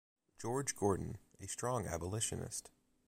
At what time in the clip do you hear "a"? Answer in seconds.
1.39-1.45